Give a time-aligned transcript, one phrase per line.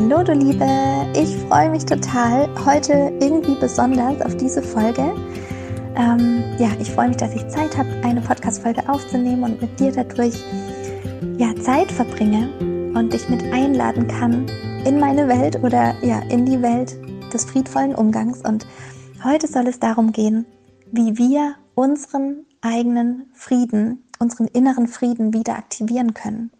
[0.00, 0.64] Hallo du Liebe,
[1.16, 5.12] ich freue mich total heute irgendwie besonders auf diese Folge.
[5.96, 9.90] Ähm, ja, ich freue mich, dass ich Zeit habe, eine Podcast-Folge aufzunehmen und mit dir
[9.90, 10.36] dadurch
[11.36, 12.48] ja, Zeit verbringe
[12.94, 14.46] und dich mit einladen kann
[14.84, 16.96] in meine Welt oder ja, in die Welt
[17.34, 18.42] des friedvollen Umgangs.
[18.42, 18.68] Und
[19.24, 20.46] heute soll es darum gehen,
[20.92, 26.52] wie wir unseren eigenen Frieden, unseren inneren Frieden wieder aktivieren können.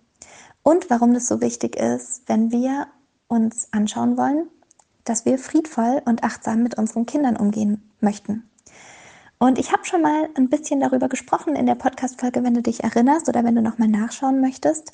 [0.64, 2.88] Und warum das so wichtig ist, wenn wir
[3.28, 4.48] uns anschauen wollen,
[5.04, 8.48] dass wir friedvoll und achtsam mit unseren Kindern umgehen möchten.
[9.38, 12.82] Und ich habe schon mal ein bisschen darüber gesprochen in der Podcast-Folge, wenn du dich
[12.82, 14.92] erinnerst oder wenn du nochmal nachschauen möchtest,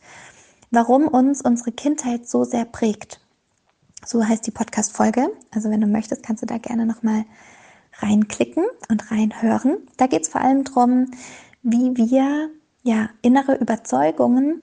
[0.70, 3.20] warum uns unsere Kindheit so sehr prägt.
[4.04, 5.30] So heißt die Podcast-Folge.
[5.50, 7.24] Also wenn du möchtest, kannst du da gerne nochmal
[8.00, 9.78] reinklicken und reinhören.
[9.96, 11.10] Da geht es vor allem darum,
[11.62, 12.50] wie wir
[12.82, 14.62] ja innere Überzeugungen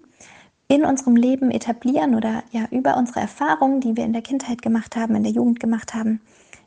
[0.71, 4.95] in unserem Leben etablieren oder ja über unsere Erfahrungen, die wir in der Kindheit gemacht
[4.95, 6.21] haben, in der Jugend gemacht haben,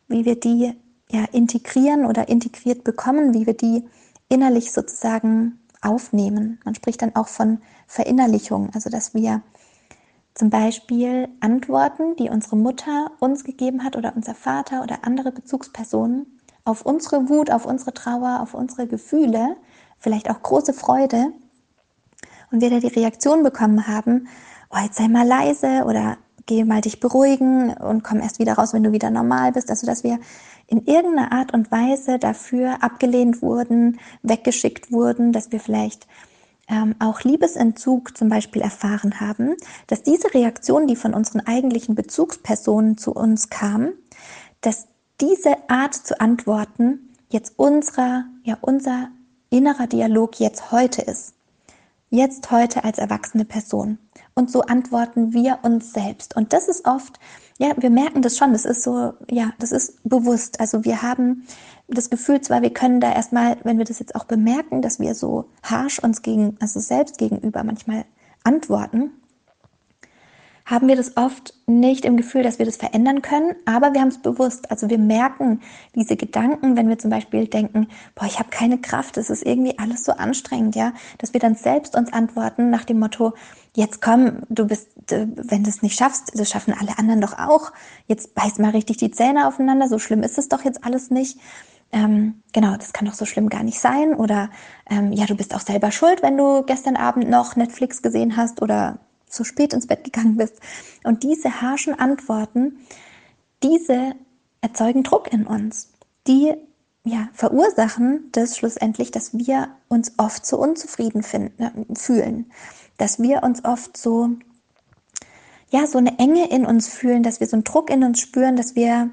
[0.09, 0.75] wie wir die
[1.11, 3.89] ja integrieren oder integriert bekommen, wie wir die
[4.29, 6.61] innerlich sozusagen aufnehmen.
[6.67, 9.41] Man spricht dann auch von Verinnerlichung, also dass wir
[10.35, 16.27] zum Beispiel Antworten, die unsere Mutter uns gegeben hat oder unser Vater oder andere Bezugspersonen
[16.67, 19.57] auf unsere Wut, auf unsere Trauer, auf unsere Gefühle,
[19.99, 21.33] vielleicht auch große Freude,
[22.51, 24.29] und wir da die Reaktion bekommen haben,
[24.71, 28.73] oh, jetzt sei mal leise oder geh mal dich beruhigen und komm erst wieder raus,
[28.73, 29.71] wenn du wieder normal bist.
[29.71, 30.19] Also, dass wir
[30.67, 36.07] in irgendeiner Art und Weise dafür abgelehnt wurden, weggeschickt wurden, dass wir vielleicht
[36.69, 39.55] ähm, auch Liebesentzug zum Beispiel erfahren haben,
[39.87, 43.93] dass diese Reaktion, die von unseren eigentlichen Bezugspersonen zu uns kam,
[44.61, 44.87] dass
[45.21, 49.09] diese Art zu antworten jetzt unserer, ja, unser
[49.51, 51.34] innerer Dialog jetzt heute ist
[52.15, 53.99] jetzt heute als erwachsene Person.
[54.35, 56.37] Und so antworten wir uns selbst.
[56.37, 57.19] Und das ist oft,
[57.59, 60.61] ja, wir merken das schon, das ist so, ja, das ist bewusst.
[60.61, 61.47] Also wir haben
[61.89, 65.15] das Gefühl zwar, wir können da erstmal, wenn wir das jetzt auch bemerken, dass wir
[65.15, 68.05] so harsh uns gegen, also selbst gegenüber manchmal
[68.45, 69.11] antworten,
[70.67, 74.09] haben wir das oft nicht im Gefühl, dass wir das verändern können, aber wir haben
[74.09, 74.71] es bewusst.
[74.71, 75.61] Also wir merken
[75.95, 79.79] diese Gedanken, wenn wir zum Beispiel denken, boah, ich habe keine Kraft, es ist irgendwie
[79.79, 83.35] alles so anstrengend, ja, dass wir dann selbst uns antworten nach dem Motto,
[83.75, 87.73] jetzt komm, du bist, wenn du es nicht schaffst, das schaffen alle anderen doch auch.
[88.07, 91.39] Jetzt beiß mal richtig die Zähne aufeinander, so schlimm ist es doch jetzt alles nicht.
[91.93, 94.15] Ähm, genau, das kann doch so schlimm gar nicht sein.
[94.15, 94.51] Oder
[94.91, 98.63] ähm, ja, du bist auch selber schuld, wenn du gestern Abend noch Netflix gesehen hast
[98.63, 98.99] oder
[99.35, 100.61] so spät ins Bett gegangen bist.
[101.03, 102.79] Und diese harschen Antworten,
[103.63, 104.15] diese
[104.61, 105.91] erzeugen Druck in uns.
[106.27, 106.55] Die
[107.05, 112.51] ja, verursachen das schlussendlich, dass wir uns oft so unzufrieden finden, äh, fühlen,
[112.97, 114.31] dass wir uns oft so,
[115.69, 118.57] ja, so eine Enge in uns fühlen, dass wir so einen Druck in uns spüren,
[118.57, 119.11] dass wir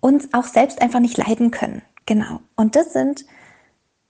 [0.00, 1.82] uns auch selbst einfach nicht leiden können.
[2.04, 2.40] Genau.
[2.56, 3.26] Und das sind,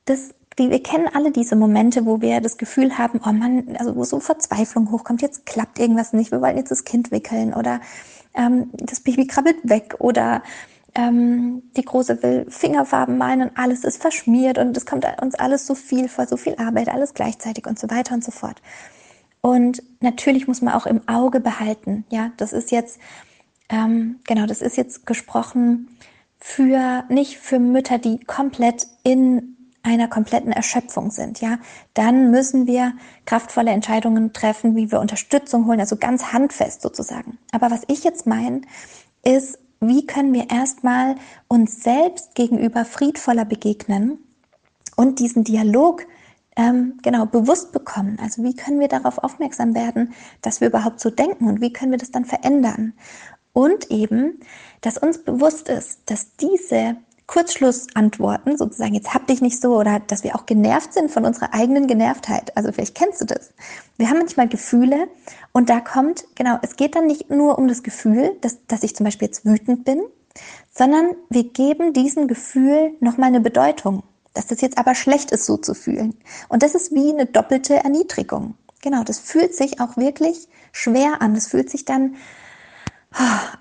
[0.06, 3.94] das wir, wir kennen alle diese Momente, wo wir das Gefühl haben, oh Mann, also
[3.94, 7.80] wo so Verzweiflung hochkommt, jetzt klappt irgendwas nicht, wir wollen jetzt das Kind wickeln oder
[8.34, 10.42] ähm, das Baby krabbelt weg oder
[10.94, 15.66] ähm, die Große will Fingerfarben malen und alles ist verschmiert und es kommt uns alles
[15.66, 18.62] so viel vor, so viel Arbeit, alles gleichzeitig und so weiter und so fort.
[19.42, 22.98] Und natürlich muss man auch im Auge behalten, ja, das ist jetzt,
[23.68, 25.88] ähm, genau, das ist jetzt gesprochen
[26.38, 29.55] für, nicht für Mütter, die komplett in
[29.86, 31.58] einer kompletten Erschöpfung sind, ja,
[31.94, 32.92] dann müssen wir
[33.24, 37.38] kraftvolle Entscheidungen treffen, wie wir Unterstützung holen, also ganz handfest sozusagen.
[37.52, 38.62] Aber was ich jetzt meine,
[39.24, 41.16] ist, wie können wir erstmal
[41.48, 44.18] uns selbst gegenüber friedvoller begegnen
[44.96, 46.06] und diesen Dialog
[46.56, 48.18] ähm, genau bewusst bekommen.
[48.20, 51.92] Also wie können wir darauf aufmerksam werden, dass wir überhaupt so denken und wie können
[51.92, 52.94] wir das dann verändern?
[53.52, 54.40] Und eben,
[54.80, 56.96] dass uns bewusst ist, dass diese
[57.26, 61.52] Kurzschlussantworten, sozusagen, jetzt hab dich nicht so, oder dass wir auch genervt sind von unserer
[61.52, 62.56] eigenen Genervtheit.
[62.56, 63.52] Also vielleicht kennst du das.
[63.96, 65.08] Wir haben manchmal Gefühle
[65.52, 68.94] und da kommt, genau, es geht dann nicht nur um das Gefühl, dass, dass ich
[68.94, 70.02] zum Beispiel jetzt wütend bin,
[70.72, 75.56] sondern wir geben diesem Gefühl nochmal eine Bedeutung, dass das jetzt aber schlecht ist, so
[75.56, 76.14] zu fühlen.
[76.48, 78.54] Und das ist wie eine doppelte Erniedrigung.
[78.82, 81.34] Genau, das fühlt sich auch wirklich schwer an.
[81.34, 82.16] Das fühlt sich dann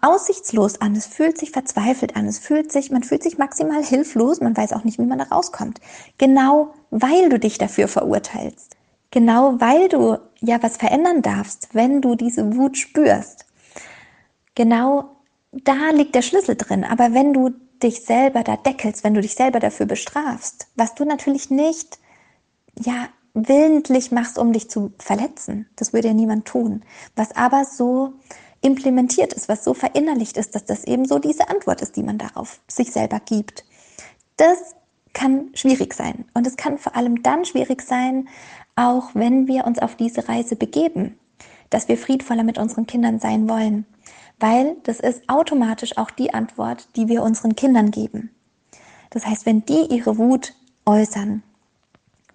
[0.02, 0.96] aussichtslos an.
[0.96, 2.28] Es fühlt sich verzweifelt an.
[2.28, 4.42] Es fühlt sich, man fühlt sich maximal hilflos.
[4.42, 5.80] Man weiß auch nicht, wie man da rauskommt.
[6.18, 8.76] Genau, weil du dich dafür verurteilst.
[9.12, 13.46] Genau, weil du ja was verändern darfst, wenn du diese Wut spürst.
[14.56, 15.16] Genau,
[15.52, 16.84] da liegt der Schlüssel drin.
[16.84, 21.06] Aber wenn du dich selber da deckelst, wenn du dich selber dafür bestrafst, was du
[21.06, 22.00] natürlich nicht,
[22.78, 25.68] ja, willentlich machst, um dich zu verletzen.
[25.76, 26.84] Das würde ja niemand tun.
[27.16, 28.14] Was aber so
[28.66, 32.18] implementiert ist, was so verinnerlicht ist, dass das eben so diese Antwort ist, die man
[32.18, 33.64] darauf sich selber gibt.
[34.38, 34.76] Das
[35.14, 36.26] kann schwierig sein.
[36.34, 38.28] Und es kann vor allem dann schwierig sein,
[38.76, 41.18] auch wenn wir uns auf diese Reise begeben,
[41.70, 43.86] dass wir friedvoller mit unseren Kindern sein wollen.
[44.40, 48.32] Weil das ist automatisch auch die Antwort, die wir unseren Kindern geben.
[49.12, 50.54] Das heißt, wenn die ihre Wut
[50.86, 51.44] äußern,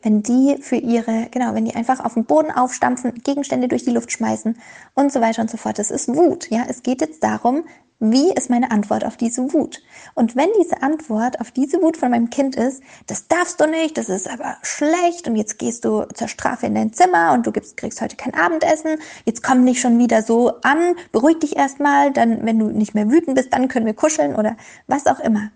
[0.02, 3.91] wenn die für ihre, genau, wenn die einfach auf den Boden aufstampfen, Gegenstände durch die
[3.91, 4.56] Luft schmeißen
[4.94, 5.79] und so weiter und so fort.
[5.79, 6.64] Das ist Wut, ja.
[6.69, 7.64] Es geht jetzt darum,
[8.02, 9.82] wie ist meine Antwort auf diese Wut?
[10.14, 13.99] Und wenn diese Antwort auf diese Wut von meinem Kind ist, das darfst du nicht,
[13.99, 17.53] das ist aber schlecht und jetzt gehst du zur Strafe in dein Zimmer und du
[17.53, 18.96] gibst, kriegst heute kein Abendessen,
[19.26, 23.11] jetzt komm nicht schon wieder so an, beruhig dich erstmal, dann, wenn du nicht mehr
[23.11, 24.56] wütend bist, dann können wir kuscheln oder
[24.87, 25.50] was auch immer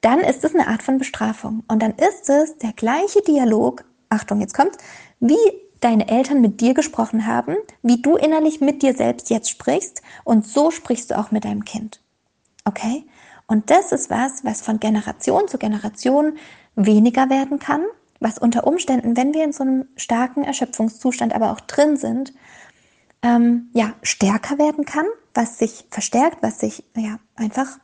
[0.00, 1.64] dann ist es eine Art von Bestrafung.
[1.68, 4.78] Und dann ist es der gleiche Dialog, Achtung, jetzt kommt's,
[5.20, 5.36] wie
[5.80, 10.46] deine Eltern mit dir gesprochen haben, wie du innerlich mit dir selbst jetzt sprichst und
[10.46, 12.00] so sprichst du auch mit deinem Kind.
[12.64, 13.04] Okay?
[13.46, 16.36] Und das ist was, was von Generation zu Generation
[16.76, 17.82] weniger werden kann,
[18.20, 22.34] was unter Umständen, wenn wir in so einem starken Erschöpfungszustand aber auch drin sind,
[23.22, 27.78] ähm, ja, stärker werden kann, was sich verstärkt, was sich ja einfach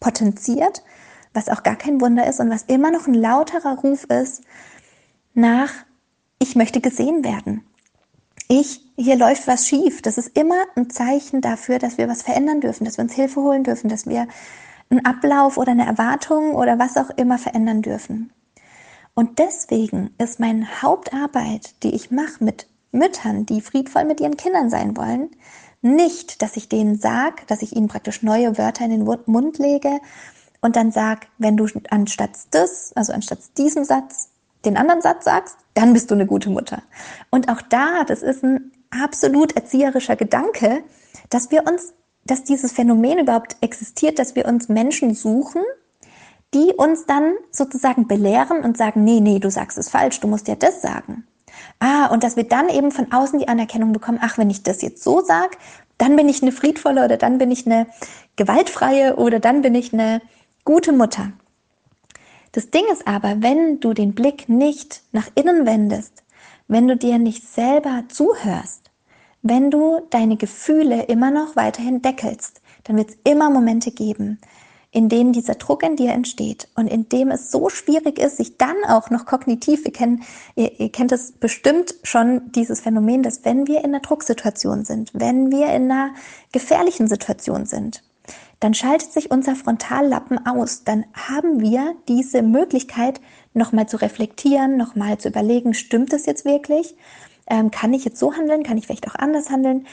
[0.00, 0.82] potenziert
[1.34, 4.42] was auch gar kein Wunder ist und was immer noch ein lauterer Ruf ist
[5.34, 5.70] nach,
[6.38, 7.64] ich möchte gesehen werden.
[8.48, 10.02] Ich, hier läuft was schief.
[10.02, 13.40] Das ist immer ein Zeichen dafür, dass wir was verändern dürfen, dass wir uns Hilfe
[13.40, 14.28] holen dürfen, dass wir
[14.90, 18.32] einen Ablauf oder eine Erwartung oder was auch immer verändern dürfen.
[19.14, 24.70] Und deswegen ist meine Hauptarbeit, die ich mache mit Müttern, die friedvoll mit ihren Kindern
[24.70, 25.30] sein wollen,
[25.82, 30.00] nicht, dass ich denen sage, dass ich ihnen praktisch neue Wörter in den Mund lege
[30.64, 34.30] und dann sag, wenn du anstatt das, also anstatt diesem Satz,
[34.64, 36.82] den anderen Satz sagst, dann bist du eine gute Mutter.
[37.28, 40.82] Und auch da, das ist ein absolut erzieherischer Gedanke,
[41.28, 41.92] dass wir uns,
[42.24, 45.60] dass dieses Phänomen überhaupt existiert, dass wir uns Menschen suchen,
[46.54, 50.48] die uns dann sozusagen belehren und sagen, nee, nee, du sagst es falsch, du musst
[50.48, 51.26] ja das sagen.
[51.78, 54.80] Ah, und dass wir dann eben von außen die Anerkennung bekommen, ach, wenn ich das
[54.80, 55.58] jetzt so sag,
[55.98, 57.86] dann bin ich eine friedvolle oder dann bin ich eine
[58.36, 60.22] gewaltfreie oder dann bin ich eine
[60.64, 61.32] gute Mutter.
[62.52, 66.22] Das Ding ist aber, wenn du den Blick nicht nach innen wendest,
[66.68, 68.90] wenn du dir nicht selber zuhörst,
[69.42, 74.40] wenn du deine Gefühle immer noch weiterhin deckelst, dann wird es immer Momente geben,
[74.90, 78.56] in denen dieser Druck in dir entsteht und in dem es so schwierig ist, sich
[78.56, 80.22] dann auch noch kognitiv, wir kennen,
[80.54, 85.10] ihr, ihr kennt es bestimmt schon, dieses Phänomen, dass wenn wir in einer Drucksituation sind,
[85.12, 86.14] wenn wir in einer
[86.52, 88.02] gefährlichen Situation sind,
[88.60, 90.84] dann schaltet sich unser Frontallappen aus.
[90.84, 93.20] Dann haben wir diese Möglichkeit,
[93.52, 96.96] nochmal zu reflektieren, nochmal zu überlegen, stimmt das jetzt wirklich?
[97.46, 98.62] Ähm, kann ich jetzt so handeln?
[98.62, 99.86] Kann ich vielleicht auch anders handeln?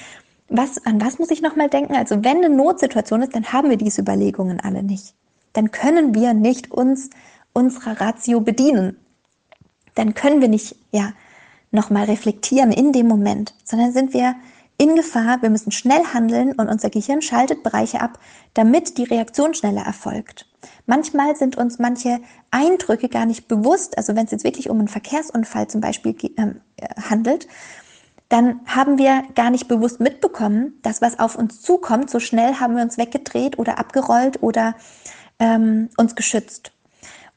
[0.50, 1.95] Was, an was muss ich nochmal denken?
[1.95, 5.13] Also wenn eine Notsituation ist, dann haben wir diese Überlegungen alle nicht.
[5.53, 7.09] Dann können wir nicht uns
[7.53, 8.97] unserer Ratio bedienen.
[9.95, 11.13] Dann können wir nicht, ja,
[11.71, 14.35] nochmal reflektieren in dem Moment, sondern sind wir
[14.81, 18.17] in Gefahr, wir müssen schnell handeln und unser Gehirn schaltet Bereiche ab,
[18.55, 20.47] damit die Reaktion schneller erfolgt.
[20.88, 22.19] Manchmal sind uns manche
[22.50, 26.61] Eindrücke gar nicht bewusst, also wenn es jetzt wirklich um einen Verkehrsunfall zum Beispiel ähm,
[26.77, 27.47] äh, handelt,
[28.27, 32.75] dann haben wir gar nicht bewusst mitbekommen, dass was auf uns zukommt, so schnell haben
[32.75, 34.73] wir uns weggedreht oder abgerollt oder
[35.38, 36.71] ähm, uns geschützt.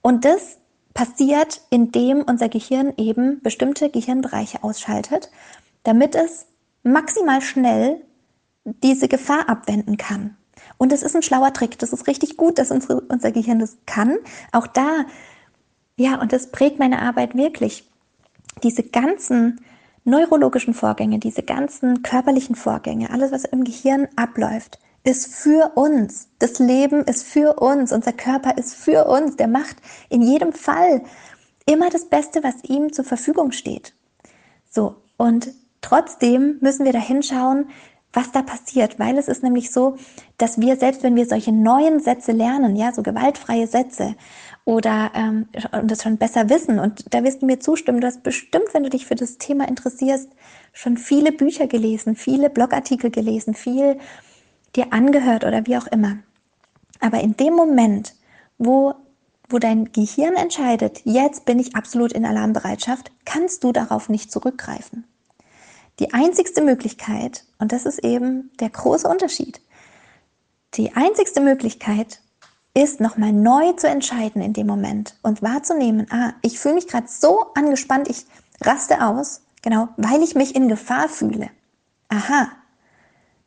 [0.01, 0.57] Und das
[0.95, 5.31] passiert, indem unser Gehirn eben bestimmte Gehirnbereiche ausschaltet,
[5.83, 6.47] damit es
[6.85, 8.03] maximal schnell
[8.65, 10.37] diese Gefahr abwenden kann.
[10.79, 11.79] Und das ist ein schlauer Trick.
[11.79, 14.17] Das ist richtig gut, dass unsere, unser Gehirn das kann.
[14.53, 15.05] Auch da,
[15.97, 17.91] ja, und das prägt meine Arbeit wirklich.
[18.63, 19.61] Diese ganzen
[20.05, 26.29] neurologischen Vorgänge, diese ganzen körperlichen Vorgänge, alles, was im Gehirn abläuft, ist für uns.
[26.39, 27.93] Das Leben ist für uns.
[27.93, 29.37] Unser Körper ist für uns.
[29.37, 29.77] Der macht
[30.09, 31.03] in jedem Fall
[31.67, 33.95] immer das Beste, was ihm zur Verfügung steht.
[34.71, 34.97] So.
[35.17, 35.53] Und
[35.85, 37.67] Trotzdem müssen wir da hinschauen,
[38.11, 39.97] was da passiert, weil es ist nämlich so,
[40.39, 44.15] dass wir selbst wenn wir solche neuen Sätze lernen, ja, so gewaltfreie Sätze
[44.65, 46.79] oder ähm, und das schon besser wissen.
[46.79, 48.01] Und da wirst du mir zustimmen.
[48.01, 50.31] Du hast bestimmt, wenn du dich für das Thema interessierst,
[50.73, 53.99] schon viele Bücher gelesen, viele Blogartikel gelesen, viel
[54.77, 56.17] dir angehört oder wie auch immer.
[57.01, 58.15] Aber in dem Moment,
[58.57, 58.95] wo,
[59.51, 65.05] wo dein Gehirn entscheidet, jetzt bin ich absolut in Alarmbereitschaft, kannst du darauf nicht zurückgreifen.
[66.01, 69.61] Die einzigste Möglichkeit, und das ist eben der große Unterschied,
[70.75, 72.21] die einzigste Möglichkeit
[72.75, 77.07] ist nochmal neu zu entscheiden in dem Moment und wahrzunehmen, ah, ich fühle mich gerade
[77.09, 78.27] so angespannt, ich
[78.61, 81.49] raste aus, genau, weil ich mich in Gefahr fühle.
[82.09, 82.49] Aha,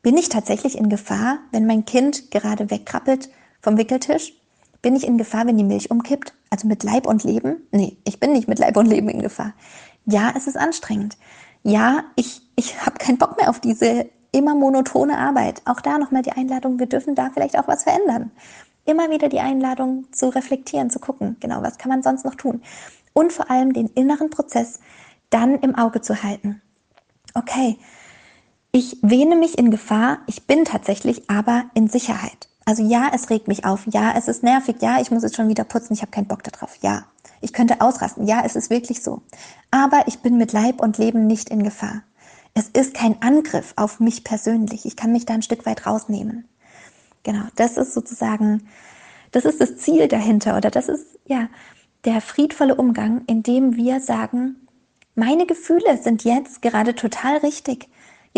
[0.02, 3.30] bin ich tatsächlich in Gefahr, wenn mein Kind gerade wegkrabbelt
[3.62, 4.34] vom Wickeltisch?
[4.82, 6.34] Bin ich in Gefahr, wenn die Milch umkippt?
[6.50, 7.68] Also mit Leib und Leben?
[7.72, 9.54] Nee, ich bin nicht mit Leib und Leben in Gefahr.
[10.06, 11.18] Ja, es ist anstrengend.
[11.68, 15.62] Ja, ich, ich habe keinen Bock mehr auf diese immer monotone Arbeit.
[15.66, 18.32] Auch da nochmal die Einladung, wir dürfen da vielleicht auch was verändern.
[18.86, 22.62] Immer wieder die Einladung zu reflektieren, zu gucken, genau, was kann man sonst noch tun?
[23.12, 24.80] Und vor allem den inneren Prozess
[25.30, 26.62] dann im Auge zu halten.
[27.34, 27.78] Okay,
[28.72, 32.47] ich wähne mich in Gefahr, ich bin tatsächlich aber in Sicherheit.
[32.68, 35.48] Also ja, es regt mich auf, ja, es ist nervig, ja, ich muss jetzt schon
[35.48, 37.06] wieder putzen, ich habe keinen Bock darauf, ja.
[37.40, 39.22] Ich könnte ausrasten, ja, es ist wirklich so.
[39.72, 42.04] Aber ich bin mit Leib und Leben nicht in Gefahr.
[42.56, 44.86] Es ist kein Angriff auf mich persönlich.
[44.86, 46.46] Ich kann mich da ein Stück weit rausnehmen.
[47.24, 48.68] Genau, das ist sozusagen,
[49.32, 51.48] das ist das Ziel dahinter oder das ist ja
[52.04, 54.68] der friedvolle Umgang, in dem wir sagen,
[55.16, 57.88] meine Gefühle sind jetzt gerade total richtig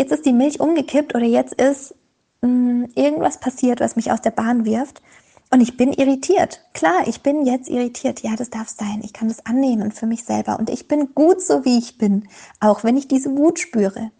[0.00, 1.94] jetzt ist die Milch umgekippt oder jetzt ist
[2.42, 5.02] mh, hm, irgendwas passiert, was mich aus der Bahn wirft.
[5.52, 6.60] Und ich bin irritiert.
[6.74, 8.20] Klar, ich bin jetzt irritiert.
[8.20, 9.00] Ja, das darf sein.
[9.02, 10.58] Ich kann das annehmen für mich selber.
[10.58, 12.28] Und ich bin gut so, wie ich bin,
[12.60, 14.12] auch wenn ich diese Wut spüre.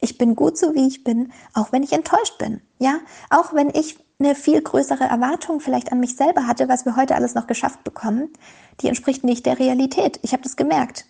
[0.00, 2.62] Ich bin gut so, wie ich bin, auch wenn ich enttäuscht bin.
[2.78, 6.96] Ja, auch wenn ich eine viel größere Erwartung vielleicht an mich selber hatte, was wir
[6.96, 8.32] heute alles noch geschafft bekommen,
[8.80, 10.18] die entspricht nicht der Realität.
[10.22, 11.04] Ich habe das gemerkt.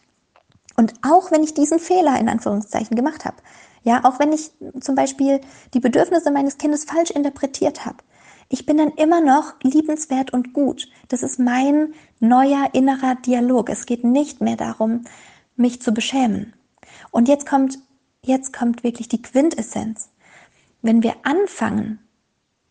[0.76, 3.36] Und auch wenn ich diesen Fehler in Anführungszeichen gemacht habe,
[3.82, 5.40] ja, auch wenn ich zum Beispiel
[5.74, 7.98] die Bedürfnisse meines Kindes falsch interpretiert habe.
[8.48, 10.88] Ich bin dann immer noch liebenswert und gut.
[11.08, 13.68] Das ist mein neuer innerer Dialog.
[13.68, 15.04] Es geht nicht mehr darum,
[15.56, 16.54] mich zu beschämen.
[17.10, 17.78] Und jetzt kommt,
[18.24, 20.08] jetzt kommt wirklich die Quintessenz.
[20.80, 21.98] Wenn wir anfangen,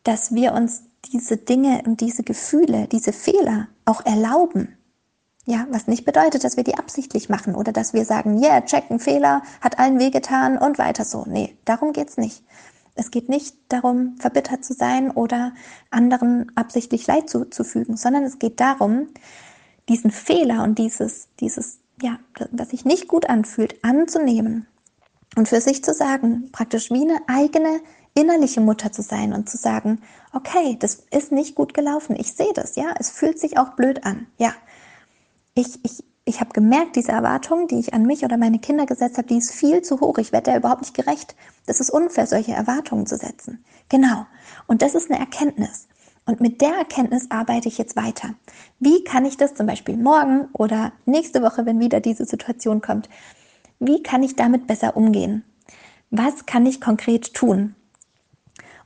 [0.04, 4.77] dass wir uns diese Dinge und diese Gefühle, diese Fehler auch erlauben,
[5.48, 8.92] ja, was nicht bedeutet, dass wir die absichtlich machen oder dass wir sagen, yeah, check,
[8.92, 11.24] ein Fehler, hat allen wehgetan und weiter so.
[11.26, 12.44] Nee, darum geht's nicht.
[12.96, 15.54] Es geht nicht darum, verbittert zu sein oder
[15.90, 19.08] anderen absichtlich Leid zuzufügen, sondern es geht darum,
[19.88, 22.20] diesen Fehler und dieses, dieses, ja,
[22.52, 24.68] was sich nicht gut anfühlt, anzunehmen
[25.38, 27.80] und für sich zu sagen, praktisch wie eine eigene
[28.16, 30.02] innerliche Mutter zu sein und zu sagen,
[30.34, 34.04] okay, das ist nicht gut gelaufen, ich sehe das, ja, es fühlt sich auch blöd
[34.04, 34.54] an, ja,
[35.58, 39.18] ich, ich, ich habe gemerkt, diese Erwartung, die ich an mich oder meine Kinder gesetzt
[39.18, 40.18] habe, die ist viel zu hoch.
[40.18, 41.36] Ich werde der überhaupt nicht gerecht.
[41.66, 43.64] Das ist unfair, solche Erwartungen zu setzen.
[43.90, 44.26] Genau.
[44.68, 45.88] Und das ist eine Erkenntnis.
[46.26, 48.34] Und mit der Erkenntnis arbeite ich jetzt weiter.
[48.80, 53.08] Wie kann ich das zum Beispiel morgen oder nächste Woche, wenn wieder diese Situation kommt,
[53.80, 55.46] wie kann ich damit besser umgehen?
[56.10, 57.76] Was kann ich konkret tun?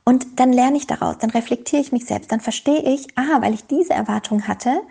[0.04, 3.54] Und dann lerne ich daraus, dann reflektiere ich mich selbst, dann verstehe ich, ah, weil
[3.54, 4.82] ich diese Erwartung hatte,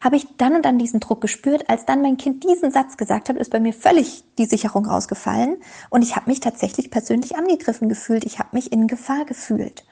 [0.00, 1.68] habe ich dann und dann diesen Druck gespürt.
[1.68, 5.56] Als dann mein Kind diesen Satz gesagt hat, ist bei mir völlig die Sicherung rausgefallen
[5.90, 8.24] und ich habe mich tatsächlich persönlich angegriffen gefühlt.
[8.24, 9.84] Ich habe mich in Gefahr gefühlt.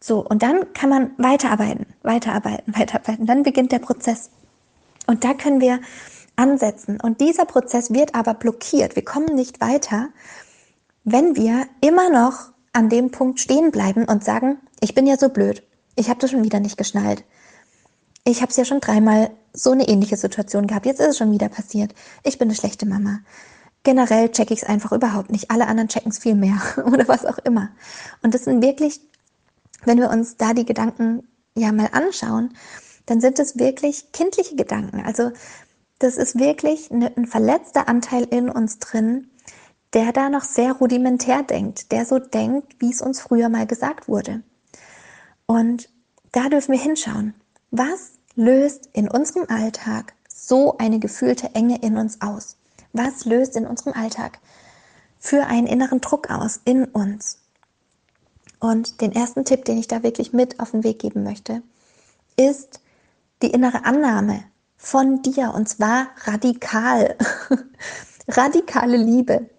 [0.00, 3.26] So, und dann kann man weiterarbeiten, weiterarbeiten, weiterarbeiten.
[3.26, 4.30] Dann beginnt der Prozess.
[5.06, 5.80] Und da können wir
[6.36, 7.00] ansetzen.
[7.00, 8.96] Und dieser Prozess wird aber blockiert.
[8.96, 10.08] Wir kommen nicht weiter,
[11.04, 15.28] wenn wir immer noch an dem Punkt stehen bleiben und sagen, ich bin ja so
[15.28, 15.62] blöd.
[15.94, 17.24] Ich habe das schon wieder nicht geschnallt
[18.26, 20.84] ich habe es ja schon dreimal so eine ähnliche Situation gehabt.
[20.84, 21.94] Jetzt ist es schon wieder passiert.
[22.24, 23.20] Ich bin eine schlechte Mama.
[23.84, 25.50] Generell checke ich es einfach überhaupt nicht.
[25.50, 27.70] Alle anderen checken es viel mehr oder was auch immer.
[28.22, 29.00] Und das sind wirklich,
[29.84, 32.54] wenn wir uns da die Gedanken ja mal anschauen,
[33.06, 35.04] dann sind es wirklich kindliche Gedanken.
[35.06, 35.30] Also
[36.00, 39.30] das ist wirklich ein verletzter Anteil in uns drin,
[39.92, 44.08] der da noch sehr rudimentär denkt, der so denkt, wie es uns früher mal gesagt
[44.08, 44.42] wurde.
[45.46, 45.88] Und
[46.32, 47.34] da dürfen wir hinschauen.
[47.70, 52.56] Was löst in unserem Alltag so eine gefühlte Enge in uns aus?
[52.92, 54.38] Was löst in unserem Alltag
[55.18, 57.40] für einen inneren Druck aus in uns?
[58.60, 61.62] Und den ersten Tipp, den ich da wirklich mit auf den Weg geben möchte,
[62.36, 62.80] ist
[63.42, 64.44] die innere Annahme
[64.76, 67.16] von dir und zwar radikal.
[68.28, 69.50] Radikale Liebe.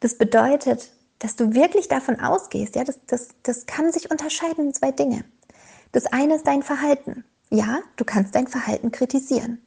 [0.00, 4.74] Das bedeutet, dass du wirklich davon ausgehst, ja, das, das, das kann sich unterscheiden in
[4.74, 5.24] zwei Dinge.
[5.92, 7.24] Das eine ist dein Verhalten.
[7.50, 9.62] Ja, du kannst dein Verhalten kritisieren.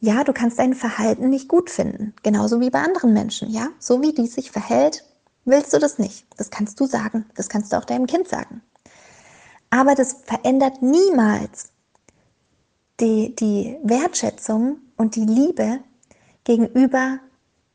[0.00, 3.68] Ja, du kannst dein Verhalten nicht gut finden, genauso wie bei anderen Menschen, ja?
[3.78, 5.04] So wie die sich verhält,
[5.44, 6.26] willst du das nicht.
[6.36, 8.60] Das kannst du sagen, das kannst du auch deinem Kind sagen.
[9.70, 11.70] Aber das verändert niemals
[13.00, 15.80] die, die Wertschätzung und die Liebe
[16.44, 17.18] gegenüber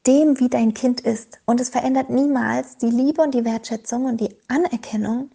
[0.07, 1.39] dem, wie dein Kind ist.
[1.45, 5.31] Und es verändert niemals die Liebe und die Wertschätzung und die Anerkennung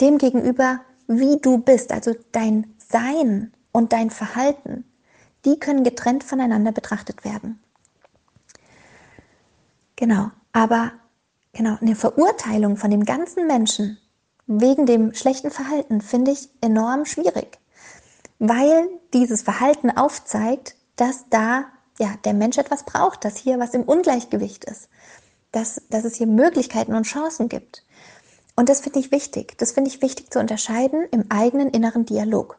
[0.00, 4.84] dem gegenüber, wie du bist, also dein Sein und dein Verhalten.
[5.44, 7.62] Die können getrennt voneinander betrachtet werden.
[9.96, 10.92] Genau, aber
[11.52, 13.98] genau, eine Verurteilung von dem ganzen Menschen
[14.46, 17.58] wegen dem schlechten Verhalten finde ich enorm schwierig,
[18.38, 21.64] weil dieses Verhalten aufzeigt, dass da
[21.98, 24.88] ja, der Mensch etwas braucht, dass hier was im Ungleichgewicht ist,
[25.52, 27.84] dass, dass es hier Möglichkeiten und Chancen gibt.
[28.54, 29.56] Und das finde ich wichtig.
[29.58, 32.58] Das finde ich wichtig zu unterscheiden im eigenen inneren Dialog.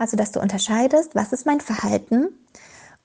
[0.00, 2.30] Also, dass du unterscheidest, was ist mein Verhalten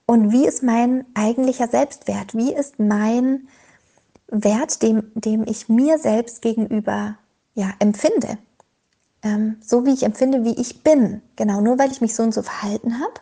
[0.05, 2.33] und wie ist mein eigentlicher Selbstwert?
[2.33, 3.49] Wie ist mein
[4.29, 7.17] Wert, dem, dem ich mir selbst gegenüber
[7.53, 8.37] ja, empfinde?
[9.23, 11.21] Ähm, so wie ich empfinde, wie ich bin.
[11.35, 13.15] Genau, nur weil ich mich so und so verhalten habe,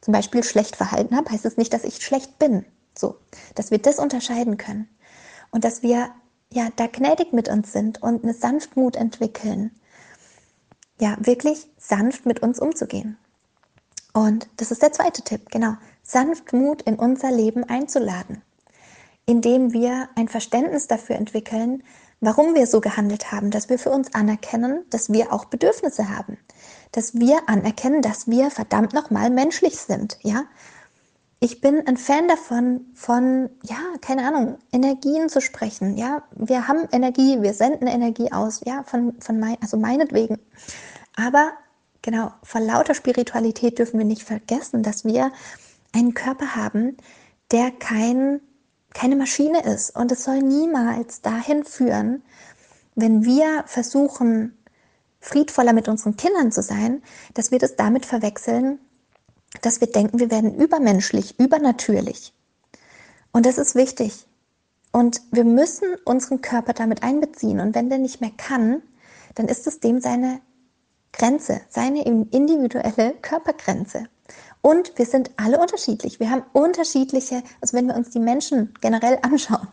[0.00, 2.64] zum Beispiel schlecht verhalten habe, heißt es nicht, dass ich schlecht bin.
[2.98, 3.14] So,
[3.54, 4.88] dass wir das unterscheiden können
[5.52, 6.08] und dass wir
[6.52, 9.70] ja da gnädig mit uns sind und eine Sanftmut entwickeln.
[11.02, 13.18] Ja, wirklich sanft mit uns umzugehen.
[14.12, 15.74] Und das ist der zweite Tipp, genau.
[16.04, 18.40] Sanftmut in unser Leben einzuladen,
[19.26, 21.82] indem wir ein Verständnis dafür entwickeln,
[22.20, 26.38] warum wir so gehandelt haben, dass wir für uns anerkennen, dass wir auch Bedürfnisse haben,
[26.92, 30.44] dass wir anerkennen, dass wir verdammt nochmal menschlich sind, ja.
[31.40, 36.22] Ich bin ein Fan davon, von, ja, keine Ahnung, Energien zu sprechen, ja.
[36.36, 40.38] Wir haben Energie, wir senden Energie aus, ja, von, von mein, also meinetwegen.
[41.16, 41.52] Aber
[42.00, 45.32] genau, vor lauter Spiritualität dürfen wir nicht vergessen, dass wir
[45.92, 46.96] einen Körper haben,
[47.50, 48.40] der kein
[48.94, 49.94] keine Maschine ist.
[49.96, 52.22] Und es soll niemals dahin führen,
[52.94, 54.56] wenn wir versuchen,
[55.20, 57.02] friedvoller mit unseren Kindern zu sein,
[57.34, 58.78] dass wir das damit verwechseln,
[59.60, 62.32] dass wir denken, wir werden übermenschlich, übernatürlich.
[63.32, 64.26] Und das ist wichtig.
[64.90, 67.60] Und wir müssen unseren Körper damit einbeziehen.
[67.60, 68.82] Und wenn der nicht mehr kann,
[69.34, 70.40] dann ist es dem seine
[71.12, 74.04] Grenze, seine individuelle Körpergrenze.
[74.62, 76.20] Und wir sind alle unterschiedlich.
[76.20, 79.68] Wir haben unterschiedliche, also wenn wir uns die Menschen generell anschauen,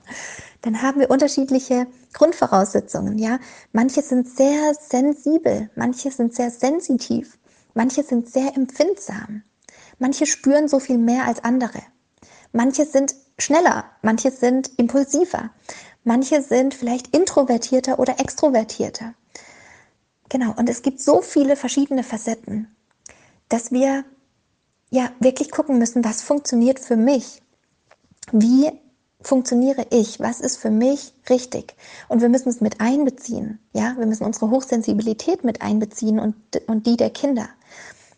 [0.62, 3.40] dann haben wir unterschiedliche Grundvoraussetzungen, ja.
[3.72, 7.38] Manche sind sehr sensibel, manche sind sehr sensitiv,
[7.74, 9.44] manche sind sehr empfindsam,
[10.00, 11.80] manche spüren so viel mehr als andere.
[12.52, 15.52] Manche sind schneller, manche sind impulsiver,
[16.04, 19.14] manche sind vielleicht introvertierter oder extrovertierter.
[20.30, 22.68] Genau, und es gibt so viele verschiedene Facetten,
[23.50, 24.06] dass wir
[24.92, 27.42] ja wirklich gucken müssen, was funktioniert für mich.
[28.32, 28.72] Wie
[29.22, 30.20] funktioniere ich?
[30.20, 31.76] Was ist für mich richtig?
[32.08, 33.60] Und wir müssen es mit einbeziehen.
[33.74, 36.36] Ja, wir müssen unsere Hochsensibilität mit einbeziehen und,
[36.68, 37.50] und die der Kinder.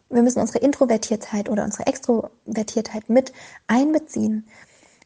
[0.09, 3.31] Wir müssen unsere Introvertiertheit oder unsere Extrovertiertheit mit
[3.67, 4.45] einbeziehen.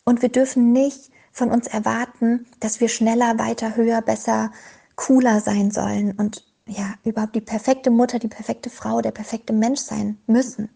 [0.03, 4.51] Und wir dürfen nicht von uns erwarten, dass wir schneller, weiter, höher, besser,
[4.95, 9.82] cooler sein sollen und ja, überhaupt die perfekte Mutter, die perfekte Frau, der perfekte Mensch
[9.82, 10.69] sein müssen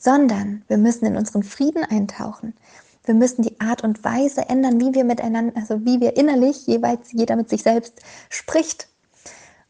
[0.00, 2.54] sondern wir müssen in unseren Frieden eintauchen.
[3.04, 7.12] Wir müssen die Art und Weise ändern, wie wir miteinander, also wie wir innerlich jeweils
[7.12, 8.88] jeder mit sich selbst spricht.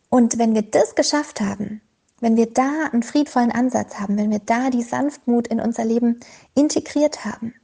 [0.09, 1.81] Und wenn wir das geschafft haben,
[2.21, 6.21] wenn wir da einen friedvollen Ansatz haben, wenn wir da die Sanftmut in unser Leben
[6.55, 7.55] integriert haben,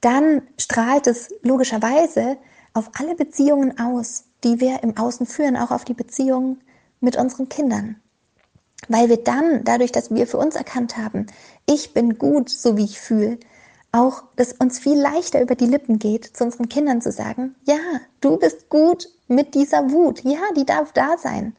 [0.00, 2.38] dann strahlt es logischerweise
[2.74, 6.60] auf alle Beziehungen aus, die wir im Außen führen, auch auf die Beziehungen
[7.00, 7.96] mit unseren Kindern.
[8.88, 11.26] Weil wir dann, dadurch, dass wir für uns erkannt haben,
[11.66, 13.38] ich bin gut, so wie ich fühle,
[13.92, 17.78] auch, dass uns viel leichter über die Lippen geht, zu unseren Kindern zu sagen, ja,
[18.20, 21.56] du bist gut mit dieser Wut, ja, die darf da sein.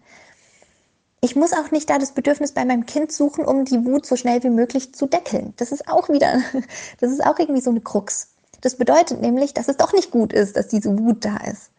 [1.19, 4.15] Ich muss auch nicht da das Bedürfnis bei meinem Kind suchen, um die Wut so
[4.15, 5.54] schnell wie möglich zu deckeln.
[5.58, 6.41] Das ist auch wieder,
[7.00, 8.30] das ist auch irgendwie so eine Krux.
[8.62, 11.71] Das bedeutet nämlich, dass es doch nicht gut ist, dass diese Wut da ist.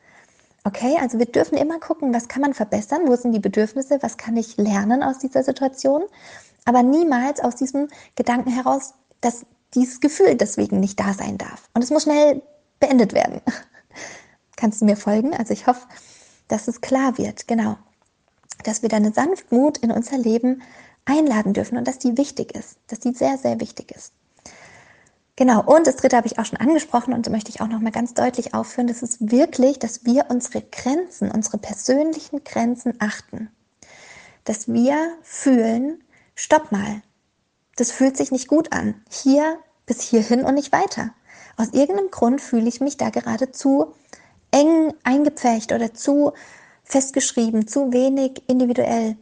[0.68, 4.18] Okay, also wir dürfen immer gucken, was kann man verbessern, wo sind die Bedürfnisse, was
[4.18, 6.04] kann ich lernen aus dieser Situation,
[6.66, 11.70] aber niemals aus diesem Gedanken heraus, dass dieses Gefühl deswegen nicht da sein darf.
[11.72, 12.42] Und es muss schnell
[12.81, 13.40] beendet werden.
[14.57, 15.33] Kannst du mir folgen?
[15.33, 15.87] Also ich hoffe,
[16.48, 17.78] dass es klar wird, genau,
[18.62, 20.61] dass wir deine Sanftmut in unser Leben
[21.07, 24.12] einladen dürfen und dass die wichtig ist, dass die sehr, sehr wichtig ist.
[25.38, 28.12] Genau, und das dritte habe ich auch schon angesprochen und möchte ich auch nochmal ganz
[28.12, 33.48] deutlich aufführen, das ist wirklich, dass wir unsere Grenzen, unsere persönlichen Grenzen achten.
[34.42, 36.03] Dass wir fühlen,
[36.35, 37.03] stopp mal.
[37.77, 38.96] Das fühlt sich nicht gut an.
[39.12, 41.14] Hier bis hierhin und nicht weiter.
[41.57, 43.94] Aus irgendeinem Grund fühle ich mich da gerade zu
[44.51, 46.33] eng eingepfercht oder zu
[46.83, 49.16] festgeschrieben, zu wenig individuell.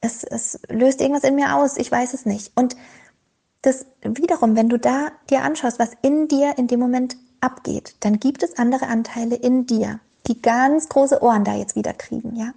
[0.00, 2.50] Es, es löst irgendwas in mir aus, ich weiß es nicht.
[2.56, 2.74] Und
[3.62, 8.20] das wiederum, wenn du da dir anschaust, was in dir in dem Moment abgeht, dann
[8.20, 12.52] gibt es andere Anteile in dir, die ganz große Ohren da jetzt wieder kriegen, ja?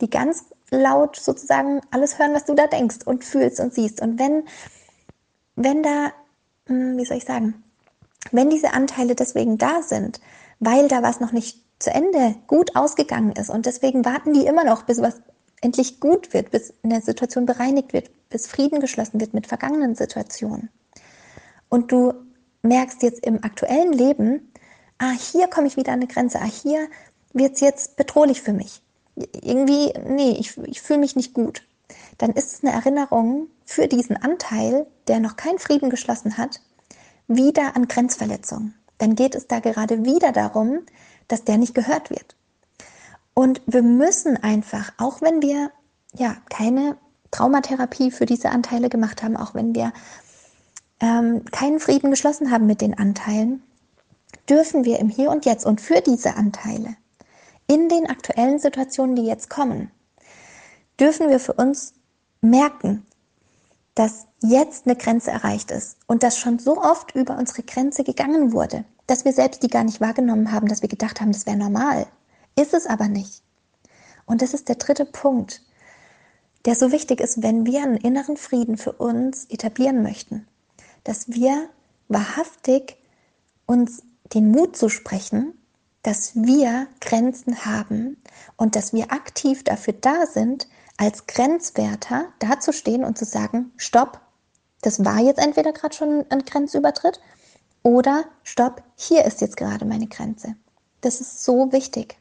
[0.00, 4.00] Die ganz laut sozusagen alles hören, was du da denkst und fühlst und siehst.
[4.00, 4.44] Und wenn,
[5.54, 6.12] wenn da,
[6.66, 7.62] hm, wie soll ich sagen,
[8.30, 10.20] wenn diese Anteile deswegen da sind,
[10.60, 14.64] weil da was noch nicht zu Ende gut ausgegangen ist und deswegen warten die immer
[14.64, 15.20] noch, bis was
[15.60, 20.70] endlich gut wird, bis eine Situation bereinigt wird, bis Frieden geschlossen wird mit vergangenen Situationen.
[21.68, 22.12] Und du
[22.62, 24.52] merkst jetzt im aktuellen Leben,
[24.98, 26.88] ah, hier komme ich wieder an eine Grenze, ah, hier
[27.32, 28.82] wird es jetzt bedrohlich für mich.
[29.14, 31.66] Irgendwie, nee, ich, ich fühle mich nicht gut.
[32.18, 36.60] Dann ist es eine Erinnerung für diesen Anteil, der noch keinen Frieden geschlossen hat,
[37.28, 38.74] wieder an Grenzverletzung.
[38.98, 40.80] Dann geht es da gerade wieder darum,
[41.28, 42.36] dass der nicht gehört wird.
[43.34, 45.70] Und wir müssen einfach, auch wenn wir
[46.14, 46.96] ja keine
[47.32, 49.92] Traumatherapie für diese Anteile gemacht haben, auch wenn wir
[51.00, 53.62] ähm, keinen Frieden geschlossen haben mit den Anteilen,
[54.48, 56.96] dürfen wir im Hier und Jetzt und für diese Anteile
[57.66, 59.90] in den aktuellen Situationen, die jetzt kommen,
[61.00, 61.94] dürfen wir für uns
[62.40, 63.06] merken,
[63.94, 68.52] dass jetzt eine Grenze erreicht ist und dass schon so oft über unsere Grenze gegangen
[68.52, 71.56] wurde, dass wir selbst die gar nicht wahrgenommen haben, dass wir gedacht haben, das wäre
[71.56, 72.06] normal.
[72.56, 73.42] Ist es aber nicht.
[74.26, 75.62] Und das ist der dritte Punkt,
[76.64, 80.46] der so wichtig ist, wenn wir einen inneren Frieden für uns etablieren möchten,
[81.04, 81.68] dass wir
[82.08, 82.96] wahrhaftig
[83.66, 85.54] uns den Mut zu sprechen,
[86.02, 88.16] dass wir Grenzen haben
[88.56, 94.20] und dass wir aktiv dafür da sind, als Grenzwerter dazustehen und zu sagen, stopp,
[94.82, 97.20] das war jetzt entweder gerade schon ein Grenzübertritt
[97.82, 100.56] oder stopp, hier ist jetzt gerade meine Grenze.
[101.00, 102.16] Das ist so wichtig.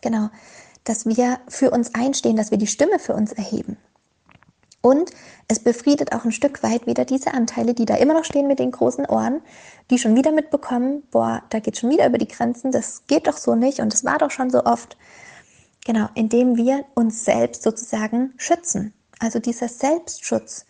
[0.00, 0.28] Genau,
[0.86, 3.76] dass wir für uns einstehen, dass wir die Stimme für uns erheben.
[4.80, 5.10] Und
[5.48, 8.60] es befriedet auch ein Stück weit wieder diese Anteile, die da immer noch stehen mit
[8.60, 9.42] den großen Ohren,
[9.90, 13.36] die schon wieder mitbekommen, boah, da geht schon wieder über die Grenzen, das geht doch
[13.36, 14.96] so nicht und das war doch schon so oft.
[15.84, 18.92] Genau, indem wir uns selbst sozusagen schützen.
[19.18, 20.66] Also dieser Selbstschutz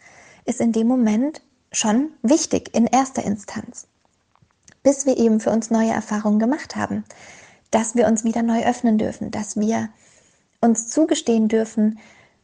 [0.46, 3.86] ist in dem Moment schon wichtig in erster Instanz,
[4.82, 7.04] bis wir eben für uns neue Erfahrungen gemacht haben,
[7.70, 9.90] dass wir uns wieder neu öffnen dürfen, dass wir
[10.60, 11.98] uns zugestehen dürfen,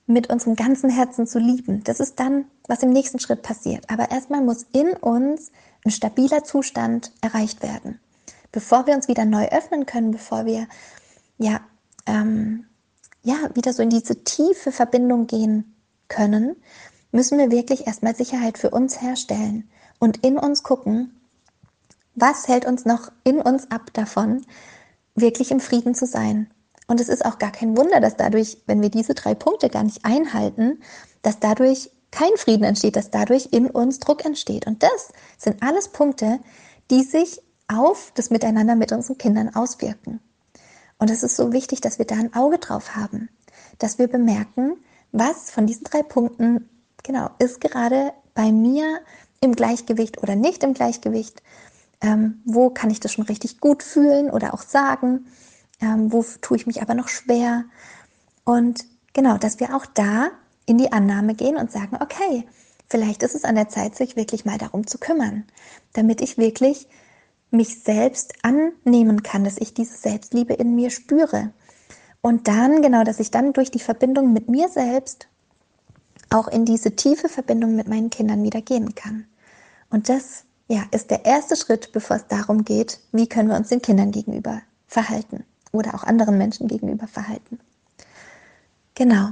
[0.06, 1.84] mit unserem ganzen Herzen zu lieben.
[1.84, 3.88] Das ist dann, was im nächsten Schritt passiert.
[3.88, 5.52] Aber erstmal muss in uns
[5.84, 8.00] ein stabiler Zustand erreicht werden,
[8.50, 10.66] bevor wir uns wieder neu öffnen können, bevor wir
[11.38, 11.60] ja
[12.06, 12.66] ähm,
[13.22, 15.76] ja, wieder so in diese tiefe Verbindung gehen
[16.08, 16.56] können,
[17.12, 21.20] müssen wir wirklich erstmal Sicherheit für uns herstellen und in uns gucken,
[22.14, 24.44] was hält uns noch in uns ab davon,
[25.14, 26.50] wirklich im Frieden zu sein.
[26.86, 29.84] Und es ist auch gar kein Wunder, dass dadurch, wenn wir diese drei Punkte gar
[29.84, 30.80] nicht einhalten,
[31.22, 34.66] dass dadurch kein Frieden entsteht, dass dadurch in uns Druck entsteht.
[34.66, 36.40] Und das sind alles Punkte,
[36.90, 40.20] die sich auf das Miteinander mit unseren Kindern auswirken.
[40.98, 43.28] Und es ist so wichtig, dass wir da ein Auge drauf haben,
[43.78, 44.76] dass wir bemerken,
[45.10, 46.68] was von diesen drei Punkten
[47.02, 49.00] genau ist gerade bei mir
[49.40, 51.42] im Gleichgewicht oder nicht im Gleichgewicht.
[52.00, 55.26] Ähm, wo kann ich das schon richtig gut fühlen oder auch sagen?
[55.82, 57.64] Ähm, wo tue ich mich aber noch schwer?
[58.44, 60.30] Und genau, dass wir auch da
[60.64, 62.46] in die Annahme gehen und sagen, okay,
[62.88, 65.44] vielleicht ist es an der Zeit, sich wirklich mal darum zu kümmern,
[65.92, 66.86] damit ich wirklich
[67.50, 71.50] mich selbst annehmen kann, dass ich diese Selbstliebe in mir spüre.
[72.20, 75.26] Und dann, genau, dass ich dann durch die Verbindung mit mir selbst
[76.30, 79.26] auch in diese tiefe Verbindung mit meinen Kindern wieder gehen kann.
[79.90, 83.68] Und das, ja, ist der erste Schritt, bevor es darum geht, wie können wir uns
[83.68, 87.58] den Kindern gegenüber verhalten oder auch anderen Menschen gegenüber verhalten.
[88.94, 89.30] Genau.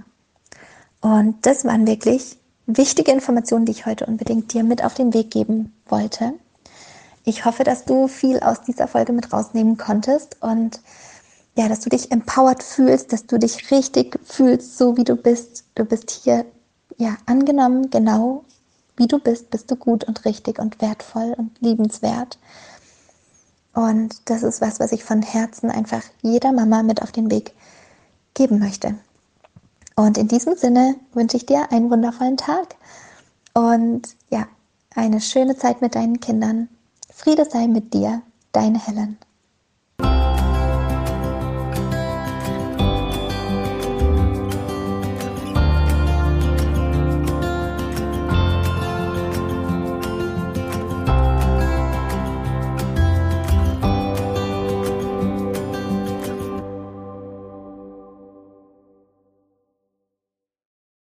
[1.00, 5.30] Und das waren wirklich wichtige Informationen, die ich heute unbedingt dir mit auf den Weg
[5.30, 6.34] geben wollte.
[7.24, 10.80] Ich hoffe, dass du viel aus dieser Folge mit rausnehmen konntest und
[11.56, 15.64] ja, dass du dich empowered fühlst, dass du dich richtig fühlst, so wie du bist.
[15.74, 16.46] Du bist hier
[16.96, 18.44] ja angenommen, genau
[18.96, 22.38] wie du bist, bist du gut und richtig und wertvoll und liebenswert.
[23.72, 27.52] Und das ist was, was ich von Herzen einfach jeder Mama mit auf den Weg
[28.34, 28.94] geben möchte.
[29.96, 32.76] Und in diesem Sinne wünsche ich dir einen wundervollen Tag
[33.54, 34.46] und ja,
[34.94, 36.68] eine schöne Zeit mit deinen Kindern.
[37.12, 39.18] Friede sei mit dir, deine Helen.